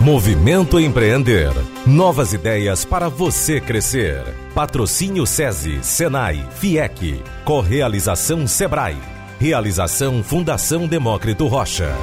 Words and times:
Movimento 0.00 0.80
Empreender. 0.80 1.50
Novas 1.86 2.32
ideias 2.32 2.86
para 2.86 3.10
você 3.10 3.60
crescer. 3.60 4.24
Patrocínio 4.54 5.26
SESI, 5.26 5.84
Senai, 5.84 6.42
FIEC. 6.52 7.22
Correalização 7.44 8.46
Sebrae. 8.46 8.96
Realização 9.38 10.22
Fundação 10.22 10.86
Demócrito 10.86 11.46
Rocha. 11.46 11.94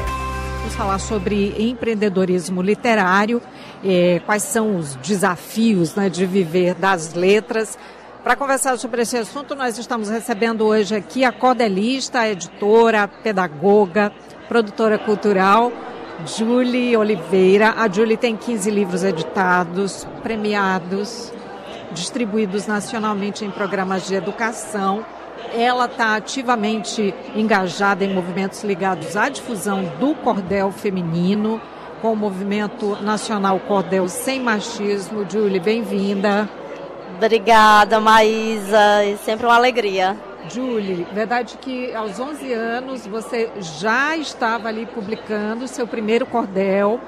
Vamos 0.60 0.75
falar 0.75 0.99
sobre 0.99 1.55
empreendedorismo 1.57 2.62
literário, 2.62 3.41
eh, 3.84 4.21
quais 4.27 4.43
são 4.43 4.77
os 4.77 4.95
desafios 4.98 5.95
né, 5.95 6.07
de 6.07 6.23
viver 6.27 6.75
das 6.75 7.16
letras. 7.16 7.79
Para 8.23 8.36
conversar 8.36 8.77
sobre 8.77 9.02
esse 9.02 9.18
assunto, 9.18 9.55
nós 9.55 9.75
estamos 9.75 10.07
recebendo 10.07 10.64
hoje 10.66 10.95
aqui 10.95 11.25
a 11.25 11.32
cordelista, 11.32 12.27
editora, 12.27 13.07
pedagoga, 13.07 14.14
produtora 14.48 15.00
cultural, 15.00 15.71
Julie 16.25 16.97
Oliveira. 16.97 17.75
A 17.77 17.88
Julie 17.88 18.17
tem 18.17 18.36
15 18.36 18.71
livros 18.71 19.04
editados, 19.04 20.08
premiados, 20.23 21.31
distribuídos 21.91 22.66
nacionalmente 22.66 23.45
em 23.45 23.52
programas 23.52 24.08
de 24.08 24.16
educação. 24.16 25.05
Ela 25.53 25.85
está 25.85 26.16
ativamente 26.16 27.13
engajada 27.35 28.03
em 28.03 28.13
movimentos 28.13 28.63
ligados 28.63 29.16
à 29.16 29.30
difusão 29.30 29.84
do 29.99 30.16
cordel 30.16 30.72
feminino, 30.72 31.61
com 32.02 32.13
o 32.13 32.16
movimento 32.16 32.97
nacional 33.02 33.59
Cordel 33.59 34.08
Sem 34.08 34.39
Machismo. 34.39 35.25
Julie, 35.30 35.59
bem-vinda. 35.59 36.49
Obrigada, 37.16 37.99
Maísa. 37.99 39.03
É 39.03 39.16
sempre 39.17 39.45
uma 39.45 39.55
alegria. 39.55 40.17
Julie, 40.50 41.06
verdade 41.14 41.58
que 41.58 41.94
aos 41.94 42.20
11 42.20 42.54
anos 42.54 43.08
você 43.08 43.50
já 43.60 44.16
estava 44.18 44.68
ali 44.68 44.86
publicando 44.86 45.68
seu 45.68 45.88
primeiro 45.88 46.26
cordel. 46.26 47.00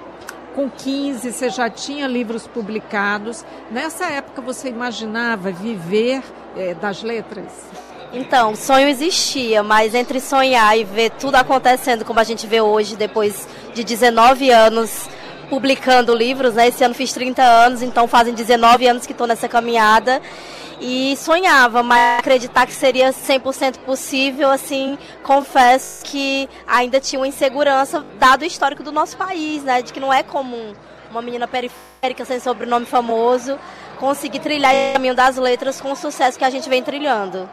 Com 0.56 0.70
15 0.70 1.32
você 1.32 1.50
já 1.50 1.70
tinha 1.70 2.08
livros 2.08 2.48
publicados. 2.48 3.46
Nessa 3.72 4.06
época 4.06 4.42
você 4.42 4.70
imaginava 4.70 5.52
viver 5.52 6.24
é, 6.58 6.74
das 6.74 7.04
letras? 7.04 7.70
Então, 8.12 8.56
sonho 8.56 8.88
existia, 8.88 9.62
mas 9.62 9.94
entre 9.94 10.20
sonhar 10.20 10.78
e 10.78 10.84
ver 10.84 11.12
tudo 11.12 11.36
acontecendo 11.36 12.04
como 12.04 12.20
a 12.20 12.24
gente 12.24 12.48
vê 12.48 12.60
hoje, 12.60 12.96
depois 12.96 13.48
de 13.74 13.84
19 13.84 14.50
anos 14.50 15.08
publicando 15.50 16.16
livros, 16.16 16.54
né? 16.54 16.68
Esse 16.68 16.84
ano 16.84 16.94
fiz 16.94 17.12
30 17.12 17.42
anos, 17.42 17.82
então 17.82 18.08
fazem 18.08 18.34
19 18.34 18.88
anos 18.88 19.06
que 19.06 19.12
estou 19.12 19.28
nessa 19.28 19.48
caminhada 19.48 20.22
e 20.82 21.16
sonhava, 21.18 21.84
mas 21.84 22.20
acreditar 22.20 22.66
que 22.66 22.74
seria 22.74 23.10
100% 23.12 23.80
possível, 23.80 24.50
assim, 24.50 24.98
confesso 25.24 26.06
que 26.06 26.48
ainda 26.66 27.00
tinha 27.00 27.20
uma 27.20 27.28
insegurança, 27.28 28.06
dado 28.18 28.44
o 28.44 28.46
histórico 28.46 28.82
do 28.82 28.92
nosso 28.92 29.18
país, 29.18 29.64
né, 29.64 29.82
de 29.82 29.92
que 29.92 30.00
não 30.00 30.14
é 30.14 30.24
comum 30.24 30.74
uma 31.12 31.22
menina 31.22 31.48
periférica 31.48 32.24
sem 32.24 32.40
sobrenome 32.40 32.86
famoso 32.86 33.58
conseguir 34.00 34.40
trilhar 34.40 34.74
o 34.74 34.94
caminho 34.94 35.16
das 35.16 35.36
letras 35.36 35.82
com 35.82 35.92
o 35.92 35.96
sucesso 35.96 36.38
que 36.38 36.46
a 36.46 36.50
gente 36.50 36.70
vem 36.70 36.82
trilhando. 36.82 37.50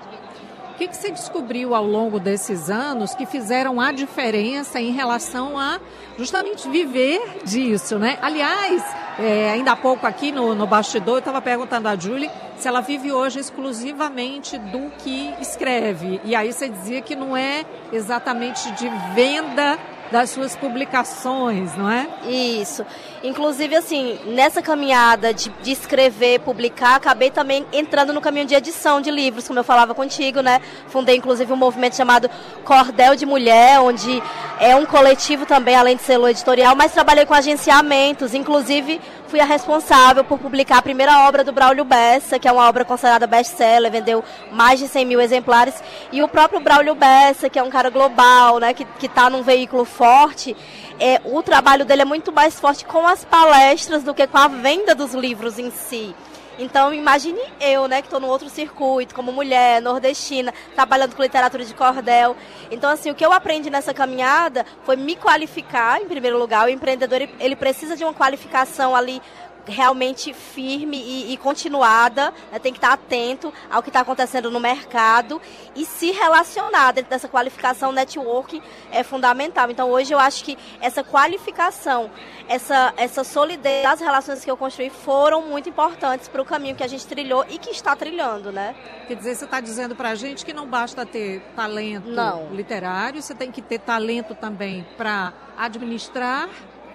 O 0.77 0.79
que, 0.79 0.89
que 0.89 0.97
você 0.99 1.11
descobriu 1.11 1.75
ao 1.75 1.87
longo 1.87 2.21
desses 2.21 2.69
anos 2.69 3.15
que 3.15 3.25
fizeram 3.25 3.81
a 3.81 3.93
diferença 3.93 4.79
em 4.79 4.91
relação 4.91 5.59
a 5.59 5.81
justamente 6.19 6.69
viver 6.69 7.39
disso, 7.47 7.99
né? 7.99 8.19
Aliás, 8.21 8.85
é, 9.19 9.53
ainda 9.53 9.73
há 9.73 9.77
pouco 9.77 10.07
aqui 10.07 10.31
no, 10.31 10.55
no 10.55 10.67
bastidor, 10.67 11.15
eu 11.15 11.19
estava 11.21 11.41
perguntando 11.41 11.89
a 11.89 11.97
Julie 11.97 12.31
se 12.59 12.69
ela 12.69 12.83
vive 12.83 13.11
hoje 13.11 13.41
exclusivamente 13.41 14.59
do 14.59 14.91
que 14.99 15.33
escreve. 15.41 16.21
E 16.23 16.37
aí 16.37 16.53
você 16.53 16.69
dizia 16.69 17.01
que 17.01 17.17
não 17.17 17.35
é 17.35 17.65
exatamente 17.91 18.71
de 18.73 18.91
venda 19.15 19.79
das 20.11 20.31
suas 20.31 20.55
publicações, 20.55 21.77
não 21.77 21.91
é? 21.91 22.07
Isso. 22.29 22.85
Inclusive, 23.23 23.75
assim, 23.75 24.19
nessa 24.27 24.63
caminhada 24.63 25.35
de, 25.35 25.51
de, 25.63 25.73
escrever, 25.73 26.41
publicar, 26.41 26.97
acabei 26.97 27.31
também 27.31 27.67
entrando 27.73 28.13
no 28.13 28.21
caminho 28.21 28.47
de 28.47 28.55
edição 28.55 29.01
de 29.01 29.11
livros, 29.11 29.47
como 29.47 29.59
eu 29.59 29.65
falava 29.65 29.95
contigo, 29.95 30.41
né? 30.41 30.61
Fundei, 30.89 31.17
inclusive, 31.17 31.53
um 31.53 31.57
movimento 31.57 31.97
chamado 31.97 32.31
Cordel 32.65 33.17
de 33.17 33.27
Mulher, 33.27 33.81
onde 33.81 34.23
é 34.61 34.75
um 34.77 34.87
coletivo 34.87 35.45
também, 35.45 35.75
além 35.75 35.97
de 35.97 36.03
selo 36.03 36.29
editorial, 36.29 36.75
mas 36.77 36.93
trabalhei 36.93 37.27
com 37.27 37.35
agenciamentos, 37.35 38.35
inclusive 38.35 39.01
fui 39.29 39.41
a 39.41 39.45
responsável 39.45 40.25
por 40.25 40.39
publicar 40.39 40.79
a 40.79 40.83
primeira 40.83 41.27
obra 41.27 41.43
do 41.43 41.53
Braulio 41.53 41.85
Bessa, 41.85 42.39
que 42.39 42.47
é 42.47 42.53
uma 42.53 42.69
obra 42.69 42.85
considerada 42.85 43.27
best-seller, 43.27 43.91
vendeu 43.91 44.23
mais 44.53 44.79
de 44.79 44.89
100 44.89 45.05
mil 45.05 45.21
exemplares, 45.21 45.75
e 46.13 46.23
o 46.23 46.29
próprio 46.29 46.61
Braulio 46.61 46.95
Bessa, 46.95 47.51
que 47.51 47.59
é 47.59 47.63
um 47.63 47.71
cara 47.71 47.91
global, 47.91 48.59
né, 48.59 48.73
que 48.73 49.07
está 49.07 49.29
num 49.29 49.43
veículo 49.43 49.85
forte, 49.85 50.57
é, 50.99 51.21
o 51.25 51.43
trabalho 51.43 51.85
dele 51.85 52.03
é 52.03 52.05
muito 52.05 52.33
mais 52.33 52.59
forte 52.59 52.85
com 52.85 53.07
as 53.07 53.25
palestras 53.25 54.03
do 54.03 54.15
que 54.15 54.27
com 54.27 54.39
a 54.39 54.49
venda 54.49 54.95
dos 54.95 55.13
livros 55.13 55.59
em 55.59 55.71
si. 55.71 56.15
Então, 56.59 56.93
imagine 56.93 57.41
eu, 57.61 57.87
né, 57.87 58.01
que 58.01 58.07
estou 58.07 58.21
no 58.21 58.29
outro 58.29 58.49
circuito, 58.49 59.15
como 59.15 59.33
mulher, 59.33 59.81
nordestina, 59.83 60.55
trabalhando 60.75 61.15
com 61.15 61.23
literatura 61.23 61.65
de 61.65 61.75
cordel. 61.75 62.37
Então, 62.71 62.91
assim, 62.91 63.11
o 63.11 63.15
que 63.15 63.25
eu 63.25 63.33
aprendi 63.33 63.69
nessa 63.69 63.93
caminhada 63.93 64.65
foi 64.85 64.97
me 64.97 65.17
qualificar, 65.17 66.01
em 66.01 66.07
primeiro 66.07 66.39
lugar. 66.39 66.67
O 66.67 66.71
empreendedor, 66.71 67.29
ele 67.39 67.57
precisa 67.57 67.97
de 67.97 68.05
uma 68.05 68.15
qualificação 68.15 68.97
ali 68.97 69.21
realmente 69.67 70.33
firme 70.33 70.97
e, 70.97 71.33
e 71.33 71.37
continuada, 71.37 72.33
né? 72.53 72.59
tem 72.59 72.73
que 72.73 72.79
estar 72.79 72.93
atento 72.93 73.53
ao 73.71 73.83
que 73.83 73.89
está 73.89 74.01
acontecendo 74.01 74.51
no 74.51 74.61
mercado 74.61 75.41
e 75.75 75.85
se 75.85 76.11
relacionar 76.11 76.93
dentro 76.93 77.11
dessa 77.11 77.29
qualificação 77.29 77.93
network 77.93 78.63
é 78.91 79.03
fundamental. 79.03 79.71
Então 79.71 79.91
hoje 79.91 80.13
eu 80.13 80.19
acho 80.19 80.45
que 80.45 80.57
essa 80.81 81.03
qualificação, 81.03 82.11
essa, 82.49 82.93
essa 82.97 83.25
solidez 83.25 83.83
das 83.83 84.01
relações 84.01 84.45
que 84.45 84.51
eu 84.51 84.57
construí 84.57 84.91
foram 84.91 85.43
muito 85.43 85.69
importantes 85.69 86.29
para 86.29 86.41
o 86.41 86.45
caminho 86.45 86.77
que 86.77 86.85
a 86.85 86.89
gente 86.89 87.07
trilhou 87.07 87.45
e 87.49 87.59
que 87.59 87.71
está 87.71 87.95
trilhando, 87.95 88.53
né? 88.53 88.75
Quer 89.07 89.15
dizer, 89.15 89.35
você 89.35 89.45
está 89.45 89.61
dizendo 89.61 89.95
para 89.95 90.11
a 90.11 90.15
gente 90.15 90.45
que 90.45 90.53
não 90.53 90.67
basta 90.67 91.05
ter 91.05 91.41
talento 91.55 92.09
não. 92.09 92.49
literário, 92.53 93.23
você 93.23 93.35
tem 93.35 93.51
que 93.51 93.63
ter 93.63 93.79
talento 93.79 94.35
também 94.35 94.87
para 94.97 95.33
administrar 95.57 96.49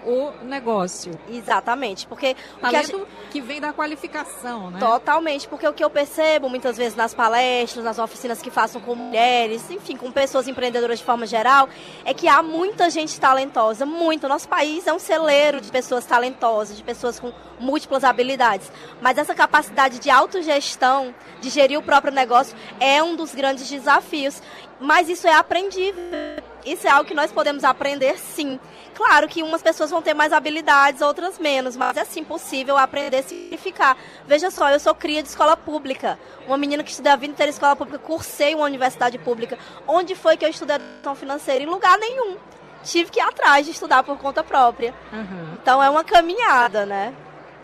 o 0.04 0.44
negócio. 0.44 1.12
Exatamente, 1.28 2.06
porque 2.06 2.36
talento 2.60 2.90
que, 2.90 2.96
gente... 2.96 3.08
que, 3.30 3.40
vem 3.40 3.60
da 3.60 3.72
qualificação, 3.72 4.70
né? 4.70 4.78
Totalmente, 4.78 5.48
porque 5.48 5.66
o 5.66 5.72
que 5.72 5.84
eu 5.84 5.90
percebo 5.90 6.48
muitas 6.48 6.76
vezes 6.76 6.96
nas 6.96 7.14
palestras, 7.14 7.84
nas 7.84 7.98
oficinas 7.98 8.40
que 8.40 8.50
façam 8.50 8.80
com 8.80 8.94
mulheres, 8.94 9.70
enfim, 9.70 9.96
com 9.96 10.10
pessoas 10.10 10.48
empreendedoras 10.48 10.98
de 10.98 11.04
forma 11.04 11.26
geral, 11.26 11.68
é 12.04 12.12
que 12.12 12.28
há 12.28 12.42
muita 12.42 12.90
gente 12.90 13.18
talentosa, 13.20 13.86
muito. 13.86 14.28
Nosso 14.28 14.48
país 14.48 14.86
é 14.86 14.92
um 14.92 14.98
celeiro 14.98 15.60
de 15.60 15.70
pessoas 15.70 16.04
talentosas, 16.04 16.76
de 16.76 16.82
pessoas 16.82 17.18
com 17.20 17.32
múltiplas 17.58 18.04
habilidades, 18.04 18.70
mas 19.00 19.18
essa 19.18 19.34
capacidade 19.34 19.98
de 19.98 20.10
autogestão, 20.10 21.14
de 21.40 21.48
gerir 21.48 21.78
o 21.78 21.82
próprio 21.82 22.12
negócio 22.12 22.56
é 22.80 23.02
um 23.02 23.14
dos 23.14 23.34
grandes 23.34 23.68
desafios. 23.68 24.42
Mas 24.82 25.08
isso 25.08 25.26
é 25.26 25.34
aprendível. 25.34 26.02
Isso 26.64 26.86
é 26.86 26.90
algo 26.90 27.04
que 27.04 27.14
nós 27.14 27.32
podemos 27.32 27.64
aprender 27.64 28.18
sim. 28.18 28.58
Claro 28.94 29.26
que 29.26 29.42
umas 29.42 29.62
pessoas 29.62 29.90
vão 29.90 30.02
ter 30.02 30.14
mais 30.14 30.32
habilidades, 30.32 31.00
outras 31.00 31.38
menos, 31.38 31.76
mas 31.76 31.96
é 31.96 32.04
sim 32.04 32.22
possível 32.22 32.76
aprender 32.76 33.16
a 33.16 33.22
significar. 33.22 33.96
Veja 34.26 34.50
só, 34.50 34.70
eu 34.70 34.78
sou 34.78 34.94
cria 34.94 35.22
de 35.22 35.28
escola 35.28 35.56
pública. 35.56 36.18
Uma 36.46 36.56
menina 36.56 36.84
que 36.84 36.90
estudei 36.90 37.10
a 37.10 37.16
vida 37.16 37.32
inteira 37.32 37.50
em 37.50 37.54
escola 37.54 37.74
pública, 37.74 37.98
cursei 37.98 38.54
uma 38.54 38.64
universidade 38.64 39.18
pública. 39.18 39.58
Onde 39.86 40.14
foi 40.14 40.36
que 40.36 40.44
eu 40.44 40.50
estudei 40.50 40.76
educação 40.76 41.14
financeira? 41.14 41.64
Em 41.64 41.66
lugar 41.66 41.98
nenhum. 41.98 42.36
Tive 42.84 43.10
que 43.10 43.18
ir 43.18 43.22
atrás 43.22 43.64
de 43.64 43.72
estudar 43.72 44.02
por 44.02 44.18
conta 44.18 44.44
própria. 44.44 44.94
Uhum. 45.12 45.54
Então 45.60 45.82
é 45.82 45.88
uma 45.88 46.04
caminhada, 46.04 46.84
né? 46.84 47.14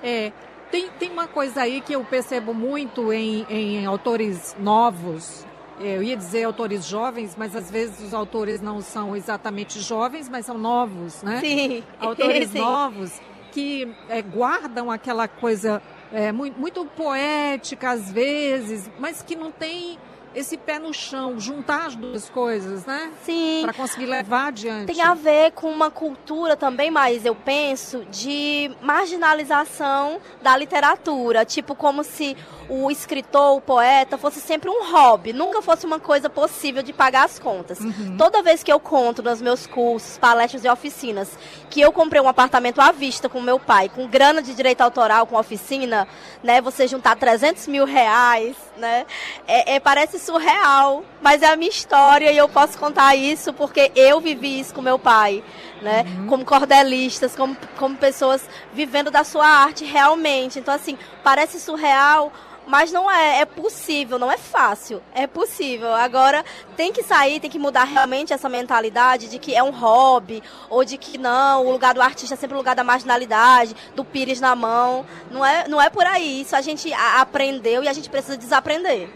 É. 0.02 0.32
Tem, 0.70 0.88
tem 0.98 1.10
uma 1.10 1.26
coisa 1.26 1.62
aí 1.62 1.80
que 1.80 1.94
eu 1.94 2.04
percebo 2.04 2.52
muito 2.52 3.12
em, 3.12 3.46
em 3.48 3.86
autores 3.86 4.54
novos, 4.58 5.46
eu 5.80 6.02
ia 6.02 6.16
dizer 6.16 6.44
autores 6.44 6.86
jovens, 6.86 7.34
mas 7.36 7.54
às 7.54 7.70
vezes 7.70 8.00
os 8.00 8.14
autores 8.14 8.60
não 8.60 8.80
são 8.80 9.16
exatamente 9.16 9.80
jovens, 9.80 10.28
mas 10.28 10.46
são 10.46 10.58
novos, 10.58 11.22
né? 11.22 11.40
Sim. 11.40 11.82
Autores 12.00 12.50
Sim. 12.50 12.58
novos 12.58 13.20
que 13.52 13.92
é, 14.08 14.20
guardam 14.20 14.90
aquela 14.90 15.26
coisa 15.26 15.82
é, 16.12 16.32
muito, 16.32 16.58
muito 16.58 16.84
poética 16.84 17.90
às 17.90 18.10
vezes, 18.10 18.90
mas 18.98 19.22
que 19.22 19.34
não 19.34 19.50
tem 19.50 19.98
esse 20.34 20.56
pé 20.56 20.78
no 20.78 20.92
chão, 20.92 21.38
juntar 21.38 21.86
as 21.86 21.96
duas 21.96 22.28
coisas, 22.28 22.84
né? 22.84 23.10
Sim. 23.24 23.60
Para 23.62 23.72
conseguir 23.72 24.06
levar 24.06 24.48
adiante. 24.48 24.92
Tem 24.92 25.02
a 25.02 25.14
ver 25.14 25.52
com 25.52 25.70
uma 25.70 25.90
cultura 25.90 26.56
também, 26.56 26.90
mais 26.90 27.24
eu 27.24 27.34
penso, 27.34 28.04
de 28.10 28.70
marginalização 28.80 30.20
da 30.42 30.56
literatura. 30.56 31.44
Tipo, 31.44 31.74
como 31.74 32.04
se 32.04 32.36
o 32.68 32.90
escritor, 32.90 33.56
o 33.56 33.60
poeta, 33.60 34.18
fosse 34.18 34.40
sempre 34.40 34.68
um 34.68 34.92
hobby, 34.92 35.32
nunca 35.32 35.62
fosse 35.62 35.86
uma 35.86 35.98
coisa 35.98 36.28
possível 36.28 36.82
de 36.82 36.92
pagar 36.92 37.24
as 37.24 37.38
contas. 37.38 37.80
Uhum. 37.80 38.16
Toda 38.16 38.42
vez 38.42 38.62
que 38.62 38.72
eu 38.72 38.78
conto 38.78 39.22
nos 39.22 39.40
meus 39.40 39.66
cursos, 39.66 40.18
palestras 40.18 40.64
e 40.64 40.68
oficinas 40.68 41.30
que 41.70 41.80
eu 41.80 41.92
comprei 41.92 42.20
um 42.20 42.28
apartamento 42.28 42.80
à 42.80 42.92
vista 42.92 43.28
com 43.28 43.40
meu 43.40 43.58
pai, 43.58 43.88
com 43.88 44.06
grana 44.06 44.42
de 44.42 44.54
direito 44.54 44.80
autoral, 44.80 45.26
com 45.26 45.36
oficina, 45.36 46.06
né? 46.42 46.60
Você 46.60 46.86
juntar 46.86 47.16
300 47.16 47.66
mil 47.66 47.84
reais, 47.84 48.56
né? 48.76 49.06
É, 49.46 49.74
é, 49.74 49.80
parece 49.80 50.17
parece 50.18 50.26
surreal, 50.26 51.04
mas 51.22 51.42
é 51.42 51.46
a 51.46 51.56
minha 51.56 51.70
história 51.70 52.30
e 52.30 52.36
eu 52.36 52.48
posso 52.48 52.76
contar 52.78 53.14
isso 53.14 53.52
porque 53.52 53.92
eu 53.94 54.20
vivi 54.20 54.60
isso 54.60 54.74
com 54.74 54.82
meu 54.82 54.98
pai, 54.98 55.42
né? 55.80 56.04
Uhum. 56.06 56.26
Como 56.26 56.44
cordelistas, 56.44 57.34
como, 57.34 57.56
como 57.78 57.96
pessoas 57.96 58.46
vivendo 58.72 59.10
da 59.10 59.24
sua 59.24 59.46
arte 59.46 59.84
realmente. 59.84 60.58
Então, 60.58 60.74
assim, 60.74 60.98
parece 61.22 61.60
surreal, 61.60 62.32
mas 62.66 62.92
não 62.92 63.10
é, 63.10 63.40
é 63.40 63.44
possível, 63.46 64.18
não 64.18 64.30
é 64.30 64.36
fácil, 64.36 65.02
é 65.14 65.26
possível. 65.26 65.94
Agora 65.94 66.44
tem 66.76 66.92
que 66.92 67.02
sair, 67.02 67.40
tem 67.40 67.50
que 67.50 67.58
mudar 67.58 67.84
realmente 67.84 68.32
essa 68.32 68.48
mentalidade 68.48 69.28
de 69.28 69.38
que 69.38 69.54
é 69.54 69.62
um 69.62 69.70
hobby, 69.70 70.42
ou 70.68 70.84
de 70.84 70.98
que 70.98 71.16
não, 71.16 71.66
o 71.66 71.72
lugar 71.72 71.94
do 71.94 72.02
artista 72.02 72.34
é 72.34 72.36
sempre 72.36 72.54
o 72.54 72.58
lugar 72.58 72.74
da 72.74 72.84
marginalidade, 72.84 73.74
do 73.94 74.04
pires 74.04 74.40
na 74.40 74.54
mão. 74.54 75.06
Não 75.30 75.44
é, 75.44 75.66
não 75.68 75.80
é 75.80 75.88
por 75.88 76.04
aí. 76.04 76.42
Isso 76.42 76.54
a 76.56 76.60
gente 76.60 76.92
aprendeu 76.92 77.82
e 77.82 77.88
a 77.88 77.92
gente 77.92 78.10
precisa 78.10 78.36
desaprender. 78.36 79.08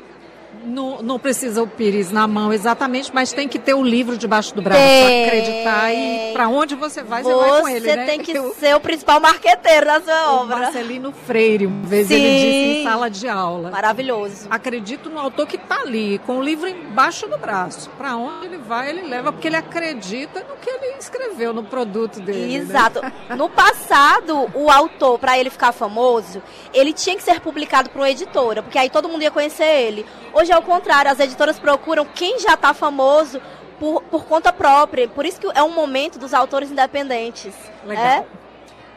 Não, 0.65 1.03
não, 1.03 1.19
precisa 1.19 1.63
o 1.63 1.67
pires 1.67 2.13
na 2.13 2.27
mão 2.29 2.53
exatamente, 2.53 3.11
mas 3.13 3.33
tem 3.33 3.49
que 3.49 3.59
ter 3.59 3.75
o 3.75 3.83
livro 3.83 4.17
debaixo 4.17 4.55
do 4.55 4.63
braço 4.63 4.81
para 4.81 5.27
acreditar 5.27 5.93
e 5.93 6.33
para 6.33 6.49
onde 6.49 6.75
você 6.75 7.03
vai, 7.03 7.23
você, 7.23 7.33
você 7.33 7.51
vai 7.51 7.61
com 7.61 7.69
ele, 7.69 7.81
Você 7.81 7.97
né? 7.97 8.07
tem 8.07 8.21
que 8.21 8.33
Eu, 8.37 8.55
ser 8.55 8.75
o 8.77 8.81
principal 8.81 9.21
marqueteiro 9.21 9.87
da 9.87 10.01
sua 10.01 10.35
obra. 10.35 10.59
Marcelino 10.59 11.13
Freire, 11.13 11.67
uma 11.67 11.87
vez 11.87 12.09
Sim. 12.09 12.15
ele 12.15 12.35
disse 12.35 12.81
em 12.81 12.85
sala 12.85 13.11
de 13.11 13.29
aula. 13.29 13.71
Maravilhoso. 13.71 14.47
Acredito 14.51 15.11
no 15.11 15.19
autor 15.19 15.47
que 15.47 15.57
está 15.57 15.81
ali, 15.81 16.19
com 16.27 16.39
o 16.39 16.43
livro 16.43 16.69
embaixo 16.69 17.27
do 17.27 17.39
braço. 17.39 17.91
Para 17.99 18.17
onde 18.17 18.47
ele 18.47 18.59
vai, 18.59 18.91
ele 18.91 19.03
leva, 19.03 19.33
porque 19.33 19.49
ele 19.49 19.57
acredita 19.57 20.41
no 20.49 20.57
que 20.57 20.71
ele 20.71 20.97
escreveu, 20.99 21.53
no 21.53 21.65
produto 21.65 22.21
dele. 22.21 22.59
Né? 22.59 22.65
Exato. 22.65 23.03
Né? 23.03 23.13
No 23.37 23.49
passado, 23.49 24.51
o 24.55 24.71
autor, 24.71 25.19
para 25.19 25.39
ele 25.39 25.51
ficar 25.51 25.73
famoso, 25.73 26.43
ele 26.73 26.93
tinha 26.93 27.17
que 27.17 27.23
ser 27.23 27.41
publicado 27.41 27.91
por 27.91 27.99
uma 28.01 28.11
editora, 28.11 28.63
porque 28.63 28.79
aí 28.79 28.89
todo 28.89 29.09
mundo 29.09 29.23
ia 29.23 29.31
conhecer 29.31 29.65
ele. 29.65 30.07
Hoje 30.33 30.42
é 30.51 30.59
o 30.59 30.63
contrário, 30.63 31.11
as 31.11 31.21
editoras 31.21 31.59
procuram 31.59 32.05
quem 32.05 32.39
já 32.41 32.55
está 32.55 32.73
famoso 32.75 33.41
por, 33.79 34.03
por 34.05 34.25
conta 34.25 34.53
própria. 34.53 35.09
Por 35.09 35.27
isso 35.27 35.41
que 35.41 35.47
é 35.55 35.63
um 35.63 35.75
momento 35.75 36.19
dos 36.19 36.33
autores 36.33 36.71
independentes. 36.71 37.55
Legal. 37.85 38.05
É? 38.05 38.27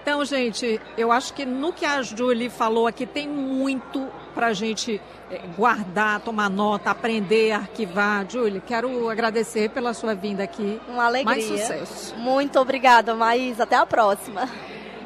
Então, 0.01 0.23
gente, 0.23 0.79
eu 0.95 1.11
acho 1.11 1.33
que 1.33 1.45
no 1.45 1.73
que 1.73 1.83
a 1.83 2.01
Julie 2.03 2.49
falou 2.49 2.85
aqui 2.85 3.07
tem 3.07 3.27
muito 3.27 4.07
para 4.35 4.47
a 4.47 4.53
gente 4.53 5.01
eh, 5.31 5.41
guardar, 5.57 6.19
tomar 6.19 6.47
nota, 6.47 6.91
aprender, 6.91 7.53
arquivar. 7.53 8.23
Julie, 8.29 8.61
quero 8.61 9.09
agradecer 9.09 9.69
pela 9.71 9.95
sua 9.95 10.13
vinda 10.13 10.43
aqui. 10.43 10.79
Uma 10.87 11.05
alegria. 11.05 11.25
Mais 11.25 11.45
sucesso. 11.45 12.15
Muito 12.17 12.59
obrigada, 12.59 13.15
Maís. 13.15 13.59
Até 13.59 13.75
a 13.75 13.85
próxima. 13.85 14.47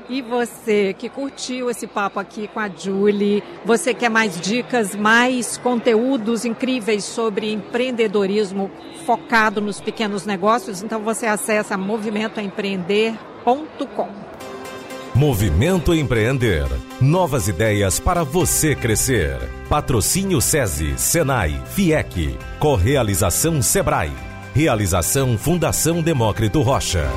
E 0.10 0.22
você 0.24 0.96
que 0.98 1.08
curtiu 1.08 1.70
esse 1.70 1.86
papo 1.86 2.20
aqui 2.20 2.48
com 2.48 2.60
a 2.60 2.68
Julie, 2.68 3.44
você 3.64 3.94
quer 3.94 4.10
mais 4.10 4.42
dicas, 4.42 4.96
mais 4.96 5.56
conteúdos 5.58 6.46
incríveis 6.46 7.04
sobre 7.04 7.54
empreendedorismo 7.54 8.72
focado 9.06 9.62
nos 9.62 9.80
pequenos 9.80 10.26
negócios? 10.26 10.82
Então 10.82 11.04
você 11.04 11.28
acessa 11.28 11.78
movimentoempreender.com. 11.78 14.10
Movimento 15.14 15.94
Empreender. 15.94 16.66
Novas 17.00 17.48
ideias 17.48 18.00
para 18.00 18.24
você 18.24 18.76
crescer. 18.76 19.38
Patrocínio 19.70 20.42
SESI, 20.42 20.98
Senai, 20.98 21.62
FIEC. 21.68 22.36
Correalização 22.58 23.62
Sebrae. 23.62 24.12
Realização 24.56 25.38
Fundação 25.38 26.02
Demócrito 26.02 26.62
Rocha. 26.62 27.08